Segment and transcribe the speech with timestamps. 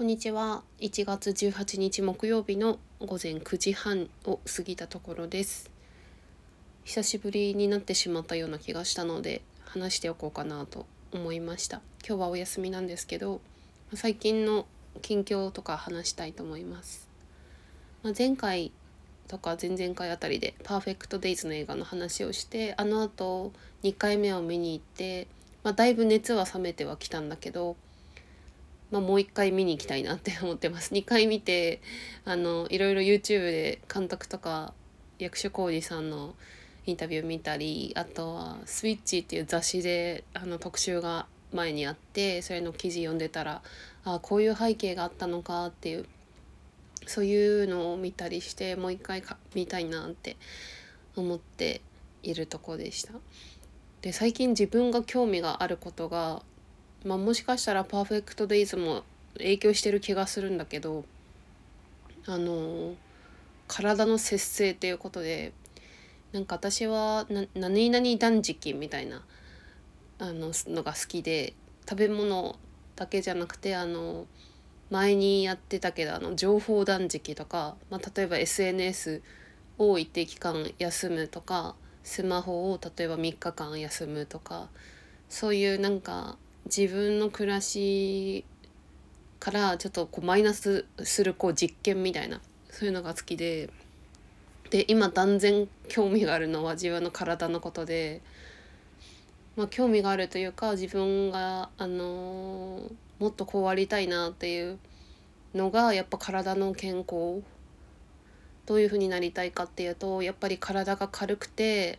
[0.00, 0.62] こんにちは。
[0.78, 5.70] 1月18日木曜日の午前9時半を過ぎたところです。
[6.84, 11.82] 久しぶりになってしまったような気がしたので話しておこうかなと思いました。
[12.02, 13.42] 今日はお休みなんですけど
[13.92, 14.64] 最近の
[15.02, 17.06] 近況とか話したいと思います、
[18.02, 18.72] まあ、前回
[19.28, 25.26] とか前々回あたりで「パーフェクト・デイズ」の映画の話をしてあのあと2回目を見に行って、
[25.62, 27.76] まあ、だいぶ熱は冷めてはきたんだけど
[28.90, 31.80] まあ、もう一回見に行きたいなって思ってます2回見て
[32.24, 34.74] あのいろいろ YouTube で監督とか
[35.18, 36.34] 役所広司さんの
[36.86, 43.62] インタビュー見たりあとは「スイッチ」っていう雑誌であの特集が前にあってそれの記事読んでたら
[44.04, 46.06] あこういう背景があったのかっていう
[47.06, 50.36] そういうのを見たりしてもう一回か見たいなって
[51.16, 51.80] 思って
[52.22, 53.14] いるとこでした。
[54.02, 56.42] で最近自分が興味があることが
[57.04, 59.04] まあ、もしかしたらパーフェクトデイズも
[59.38, 61.04] 影響してる気がするんだけど
[62.26, 62.94] あの
[63.68, 65.52] 体の節制っていうことで
[66.32, 69.22] なんか私はな何々断食みたいな
[70.18, 71.54] あののが好きで
[71.88, 72.56] 食べ物
[72.96, 74.26] だけじゃなくてあの
[74.90, 79.22] 前にやってたけどあの情報断食とか、まあ、例えば SNS
[79.78, 84.68] を一定期間休むとかスマホを例えば3日間休むとか
[85.28, 88.44] そういうなんか自分の暮らし
[89.38, 93.70] からちょっとこうマイナスするこう実験みたいなそういうのが好きで
[94.70, 98.20] で今断然興味があるのは自分の体のことで、
[99.56, 104.78] まあ、興味があるというか自分が、あのー、もっとこうありたいなっていう
[105.54, 107.42] のがやっぱ体の健康
[108.66, 111.98] どういうふうになりたいかっていうとやっぱり体が軽くて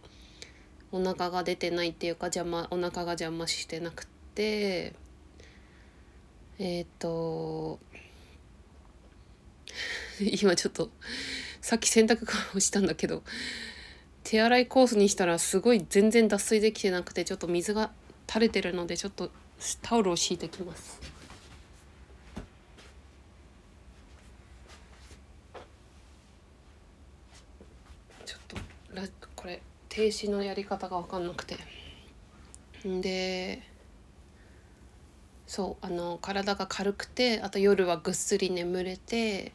[0.94, 4.94] お腹が出てないっていうか邪魔お腹が邪魔してなくて
[6.60, 7.80] えっ、ー、と
[10.20, 10.90] 今ちょっと
[11.62, 13.24] さっき洗濯をしたんだけど
[14.24, 17.92] 手洗いコースにしたらすごい全然脱水できてなくてちょっと水が
[18.28, 19.32] 垂れてるのでちょっと
[19.82, 21.00] タオルを敷いてきます。
[28.26, 31.58] ちょっとこれ停止のやり方が分かんなくて
[32.84, 33.62] で
[35.52, 39.52] そうあの体が軽くてあと夜はぐっすり眠れて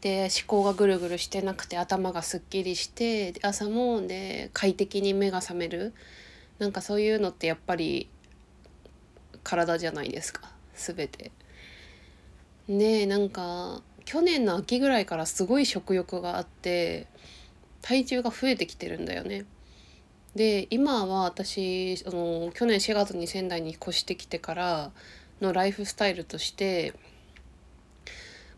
[0.00, 5.94] で思考がぐるぐるしてなくて頭がすっきりして朝もで快適に目が覚める
[6.58, 8.08] なんかそういうのってやっぱり
[9.44, 11.30] 体じゃないですか全て。
[12.66, 17.06] ねなんか去年の秋ぐらいからすごい食欲があって
[17.82, 19.44] 体重が増えてきてるんだよね。
[20.34, 24.90] で今は私あの去年4月に仙台に越してきてから
[25.40, 26.94] のライフスタイルとして、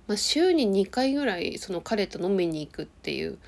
[0.06, 3.38] まあ、週に2回ぐらいその彼と飲みに行くっていう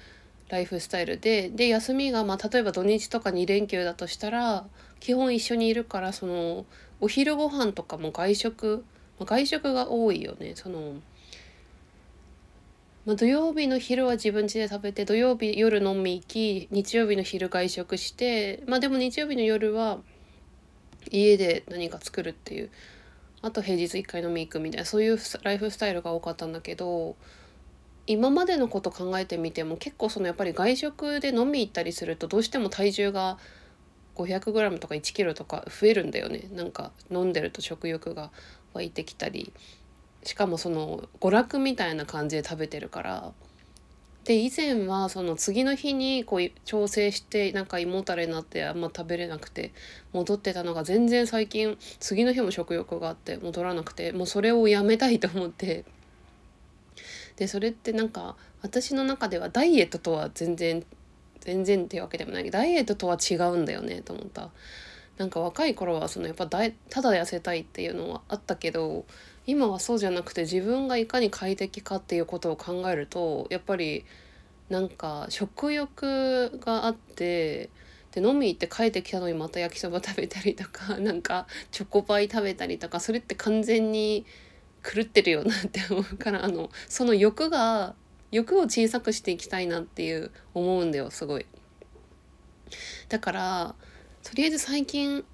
[0.49, 4.67] ライフスタイルでで休みがまあ例えば土日とか2連休だとしたら
[4.99, 6.67] 基本一緒にいるからその
[7.01, 8.85] お昼ご飯とかも外食、
[9.19, 10.53] まあ、外食が多いよね。
[10.55, 10.97] その、
[13.07, 20.01] まあ、土曜日の昼は自分家で食べて土曜日夜飲み行き日曜日の昼外食してまあでも日曜日の夜は
[21.11, 22.71] 家で何か作るっていう
[23.43, 27.17] あと平日1回飲み行くみたいなそういうライフスタイルが多かったんだけど
[28.07, 33.39] 今までのこと考えてみても結構そのやっぱり外食で飲み行ったりするとどうしても体重が
[34.17, 36.49] 500g とか 1kg とか増えるんだよね。
[36.53, 38.31] なんか飲んでると食欲が
[38.75, 39.53] 湧いてきたり。
[40.23, 43.33] しかもその娯楽みたいな感じで食べてるから。
[44.25, 49.73] で以前はその次の日にこう調整してなんか胃もたれになってあんま食べれなくて
[50.13, 55.85] 戻ってたのが全然最近次の日も食欲があって戻らなくてもうそれをやめたいと思って
[57.37, 60.85] でそれってなんか私の中ではダイエットとは全然
[61.41, 64.51] 全然っていうわけでもないけどダイエットとは違うんだよねと思った。
[65.17, 66.71] なんか若い頃はそのやっぱただ
[67.13, 69.05] 痩せたいっていうのはあったけど
[69.51, 74.05] 今はそうじゃなくて自分がいかに快適かっていうことを考えるとやっぱり
[74.69, 77.69] なんか食欲があって
[78.13, 84.25] で飲み行って帰ってきたのにまた焼きそば食べたりとか なんかチョコパイ食べたりとかそれって完全に
[84.85, 87.97] 狂ってるよなって思うからあのその欲が
[88.31, 91.47] 欲を小さくしていきたいなっていう思うんだよすごい。
[93.09, 93.75] だから
[94.23, 95.25] とりあえず最近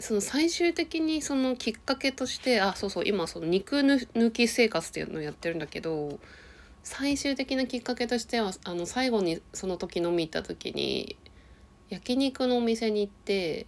[0.00, 6.18] その最終的にそのきっかけとしてあそうそう今その肉抜き生活っていうのをやってるんだけど
[6.82, 11.18] 最終的なきっかけとしてはあの最後にその時飲み行った時に
[11.90, 13.66] 焼肉のお店に行って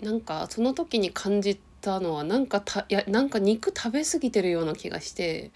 [0.00, 5.50] なんかその時に感じたのはなんかたやなんか肉食べ過ぎてるような気がして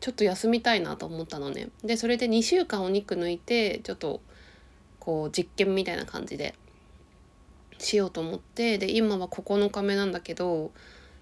[0.00, 1.68] ちょっと休みたいなと思ったのね。
[1.84, 4.22] でそれで2週間お肉抜いてちょっと
[4.98, 6.54] こう実験みたいな感じで
[7.80, 10.70] しようと思ってで今は9日目なんだけど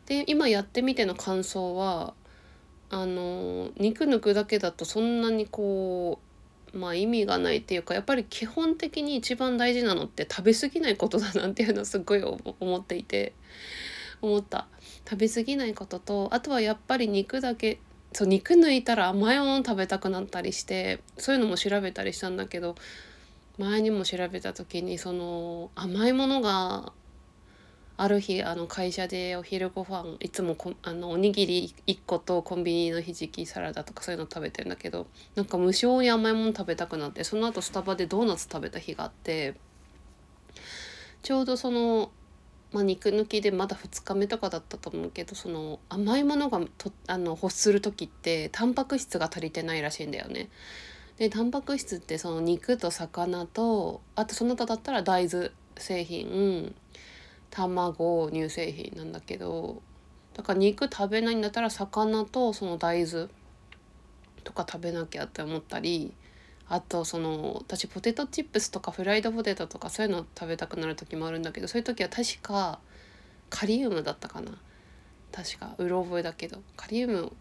[0.07, 2.15] で今やってみての感想は
[2.91, 6.19] あの肉抜くだけだとそんなにこ
[6.75, 13.35] うまあ意味がないっていうかやっぱり基本的に一番大事なのって食べ過ぎないことだなっていうのをすごい思っていて
[14.21, 14.67] 思った。
[15.09, 17.79] 食べ過ぎないこととあとはやっぱり肉だけ
[18.13, 22.75] そう肉抜いたら甘いもの食べたくなったりしてそういうのも調べたりしたんだけど
[23.59, 26.93] 前にも調べた時にその甘いものが
[28.01, 39.57] ある日あの会社でお昼ご飯いつもこあのおにぎり1個とコンビニのひじきサラダとかそういうの食べてるんだけどなんか無性に甘いもの食べたくなってその後スタバでドーナツ食べた日があって
[41.25, 42.13] ちょうどその、
[42.73, 50.49] まあ、肉抜きでまだ2日目とかだったと思うけどその甘いものがとあの欲する時ってタンパク質が足りてないらしいんだよね。
[51.19, 56.75] でタンパク質ってその肉と魚とあとその他だったら大豆製品
[57.51, 59.83] 卵乳製品なんだけど
[60.35, 63.29] だから肉食べないんだったら魚とその大豆
[64.45, 66.15] とか食べなきゃって思ったり
[66.69, 72.79] あとその私ポテトチップスとかフライドポテトとかそういうの食べたくなる時もあるんだけどそういう時は確か
[73.51, 74.53] カリウムだったかな。
[75.31, 77.33] 確かうろ覚えだけどカリウム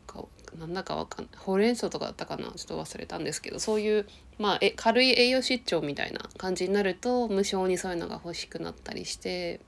[0.56, 2.44] なんだかわかんないほうれん草とかだったかな？
[2.44, 4.08] ちょっと忘れたんですけどそういう
[4.38, 9.60] まあえ軽い栄養失調みたいな感じになると無性にそういうのが欲しくなったりして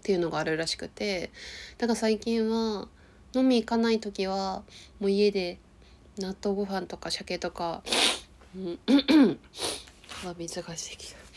[0.00, 1.30] っていうのがあるらしくて
[1.78, 2.88] だから最近は
[3.34, 4.62] 飲み行かない時は
[5.00, 5.58] もう家で
[6.18, 7.82] 納豆ご飯とか鮭とか、
[8.56, 9.38] うん、
[10.38, 11.27] 水がしてきた。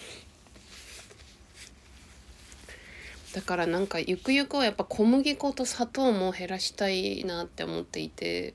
[3.33, 8.53] だからなんかゆくゆくはやっぱ小麦粉と砂糖も減らしたいなって思っていて。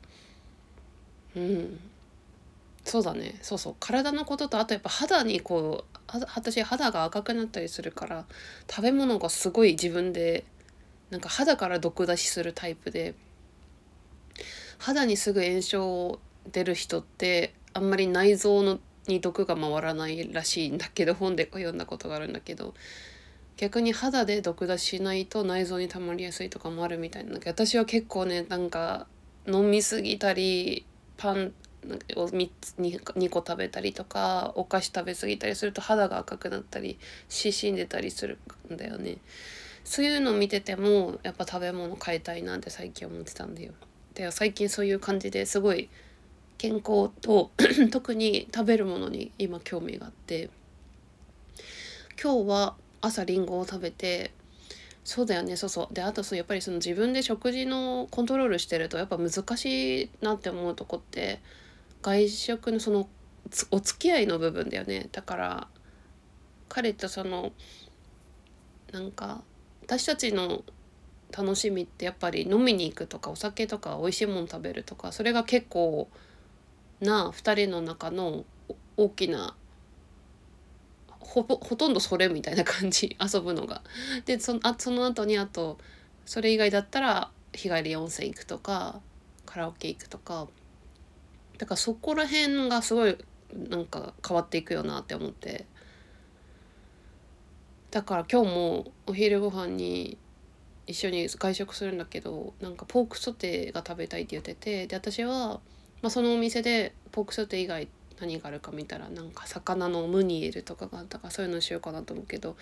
[1.34, 1.78] うん。
[2.84, 3.38] そうだね。
[3.42, 3.76] そうそう。
[3.80, 5.98] 体のこととあとやっぱ肌にこう
[6.34, 8.26] 私肌が赤くなったりするから
[8.70, 10.44] 食べ物がすごい自分で
[11.10, 13.14] なんか肌から毒出しするタイプで。
[14.78, 16.20] 肌にすぐ炎症
[16.52, 22.74] 出る人ってあんまり内臓のに毒が回らないらしいんだけど本で読んだことがあるんだけど。
[23.56, 29.06] 逆に肌で毒出しないと内臓に溜まりやすいとかもあるみたいなんだけど私は結構ねなんか
[29.46, 30.84] 飲みすぎたり
[31.16, 31.52] パン
[32.16, 36.98] を 3, つ 2, 2個食べたりとかお菓子食べ過ぎたりすると肌が赤くなったり
[37.28, 38.38] ししんでたりする
[38.72, 39.18] んだよね。
[39.84, 43.72] そういうの見ててもやっぱ食べ物変えたいなって最近思ってたんだよ。
[44.14, 45.88] で最近そういう感じですごい
[46.58, 47.52] 健康と
[47.92, 50.50] 特に食べるものに今興味があって
[52.20, 52.76] 今日は
[53.06, 54.32] 朝りんごを食べて
[55.04, 55.94] そうだよねそうそう。
[55.94, 61.40] であとそうやっぱりその自分で食事のコントロールしてるとやっぱ難しいなって思うとこって
[62.02, 63.08] 外食のその
[63.70, 65.08] お付き合いの部分だよね。
[65.12, 65.68] だから
[66.68, 67.52] 彼とその
[68.92, 69.42] なんか
[69.84, 70.64] 私たちの
[71.36, 76.08] 楽しみってやっぱり飲みに行くとかお酒とか美味しいもの食べるとかそれが結構
[77.00, 78.44] な2人の中の
[78.96, 79.54] 大きな
[81.26, 83.82] ほぼほとんどそれみたいな感じ 遊ぶのが。
[84.24, 85.78] でそあその後にあと
[86.24, 89.00] それ以外だったら日帰り温泉行くとか
[89.44, 90.48] カラオケ行くとか
[91.58, 93.16] だからそこら辺がすごい
[93.52, 95.66] なんか変わっていくよなって思って
[97.90, 100.18] だから今日もお昼ご飯に
[100.86, 105.60] 一緒に外食するんだけどなんかポークソテーが食べたいって言っててで私は、
[106.02, 107.88] まあ、そのお店でポークソテー以外
[108.20, 112.56] 何があるか見たらなんか魚のムニエルとかがあったかそういうのしようかなと思うけど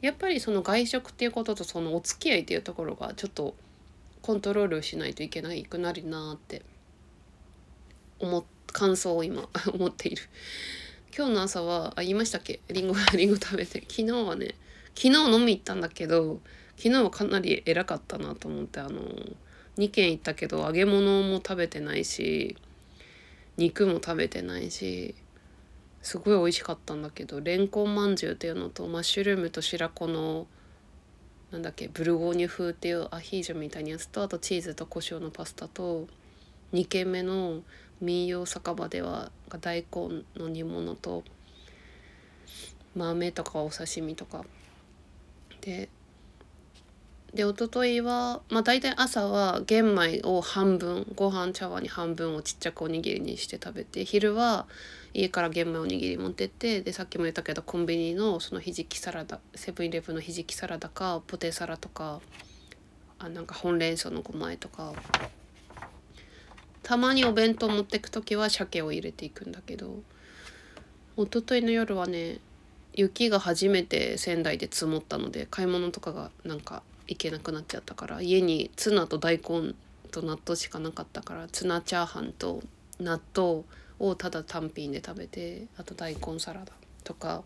[0.00, 3.54] やっぱりその外食っていうこととそのお付き合いっていうところがちょっと
[4.22, 6.62] コントロールしないといけないくなるなって
[8.18, 10.22] 思感想を今 思っている。
[11.16, 12.60] 今日の朝はあ言いましたっけ？
[12.68, 13.80] りんごりんご食べて。
[13.82, 14.54] 昨日はね
[14.94, 16.40] 昨日飲み行ったんだけど
[16.76, 19.00] 昨日はかなり偉かったなと思ってあの
[19.78, 22.56] 2軒行ったけど揚げ物も食べてないし
[23.56, 25.14] 肉も食べてないし
[26.02, 30.46] すごい美味しかったんだけどレンコンまんじゅうっていうのとマッシュルームと白子の
[31.50, 36.06] なんだっけブルゴーニュ風っていうアヒージョみたいなやつとあとチーズと胡椒のパスタと
[36.72, 37.62] 2軒目の
[38.00, 41.24] 民謡酒場では大根の煮物と
[42.94, 44.44] 豆とかお刺身とか。
[45.60, 45.88] で
[47.36, 54.66] で一昨日はまあ大体朝は玄米を半分ご飯茶碗に半分をちっちゃくおにぎりにして食べて昼は
[55.12, 62.20] 家から玄米おにぎり持ってってでさっきも言ったけどコンビニのそのひじきサラダセブンイレブンのひじきサラダかポテサラとか
[63.18, 64.94] あなんか本連想のごまえとか
[66.82, 69.98] たまにお弁当持ってく時は鮭を入れていくんだけど
[71.18, 72.38] 一昨日の夜はね
[72.94, 79.74] 雪が初めて仙台で積もったので買い物とかがなんか行けなくなっちゃったから家にツナと大根
[80.10, 82.62] と納豆しかなかったからツナチャーハンと
[83.00, 83.62] 納豆
[83.98, 86.72] をただ単品で食べてあと大根サラダ
[87.04, 87.42] とか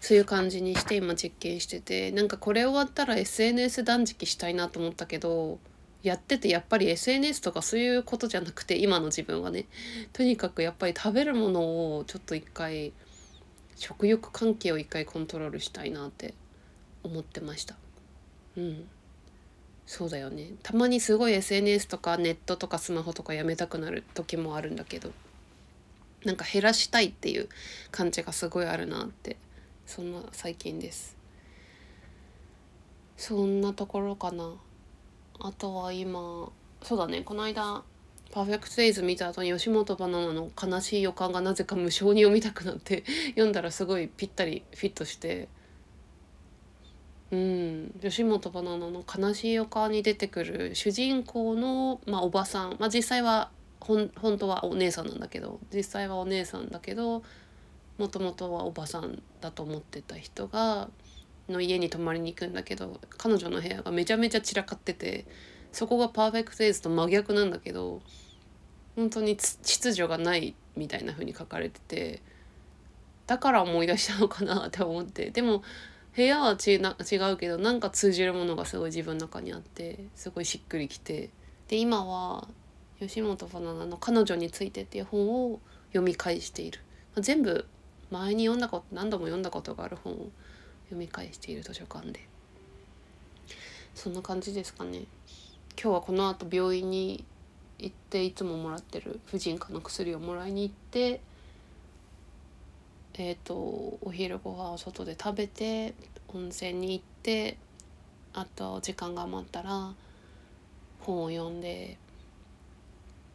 [0.00, 5.58] そういう感じにして今実験しててなんかこれ終わったら SNS 断食したいなと思ったけど
[6.02, 9.66] やっててやっぱり SNS とかそういうことじゃなくて今の自分はね
[10.12, 12.92] とにかくやっぱり食べるものをちょっと一回
[13.74, 16.34] 食欲関係を一回コントロールしたいなって
[17.06, 17.76] 思ってました。
[18.56, 18.88] うん。
[19.86, 20.50] そうだよね。
[20.62, 25.12] たまにすごい SNS とかネットとかスマホとかやめたくなる時もあるんだけど
[26.24, 27.48] なんか減らしたいっていう
[27.92, 29.36] 感じがすごいあるなって
[29.86, 31.16] そんな最近です。
[33.16, 34.54] そんなところかな。
[35.38, 36.50] あとは今
[36.82, 37.22] そうだね。
[37.22, 37.84] この間
[38.32, 45.48] パーフェクトデイズ見た後に吉本バナナの悲しい予感がなぜか無償に読みたくなって読んだらすごいぴったりフィットして
[47.32, 47.94] うん。
[48.00, 57.22] 吉本バナナの悲しい予感に出てくる主人公の、まあ、おばさん、まあ、実際は本当はお姉さんなんだけど実際はお姉さんだけど
[57.98, 60.88] もともとはおばさんだと思ってた人が
[61.48, 65.24] の家に泊まりに行くんだけど彼女の部屋がめちゃめちゃ散らかってて
[65.70, 68.00] そこがパーフェクトデイズと真逆なんだけど
[68.96, 72.22] 本当に秩序がないみたいな風に書かれてて
[73.26, 75.30] だから思い出したのかなって思って。
[75.30, 75.62] でも
[76.16, 81.28] 部屋はちな違うけどなんか通じるものがすごい自分の中にあってすごいしっくりきて
[81.68, 82.48] で今は
[82.98, 86.80] 吉本バナナの「彼女について」っていう本を読み返している。
[87.14, 87.66] ま全部
[88.10, 90.30] 前に読んだこと何度も読んだことがある本を
[90.84, 92.26] 読み返している図書館で。
[93.94, 95.00] そんな感じですかね。
[95.78, 97.24] 今日はこの後病院に
[97.78, 101.20] 行っていつももらってる婦人科の薬をもらいに行って
[103.18, 105.94] えっ、ー、とお昼ご飯を外で食べて
[106.28, 107.56] 温泉に行って
[108.34, 109.94] あと時間が余ったら
[111.00, 111.96] 本を読んで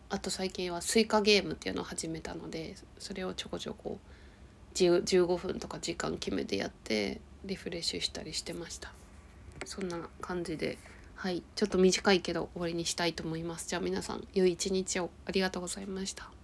[0.09, 3.97] あと最近はスイカゲームっていうのを始めたのでそれをちょこちょこ
[4.75, 8.93] 15分とか時間決めてやってリフレッシュしたりしてました。
[9.65, 10.77] そんな感じで
[11.15, 13.67] はいちょっと短いけど終わりにしたいと思います。
[13.67, 15.09] じゃあ皆さん良い一日を。
[15.25, 16.40] ありがとうございました。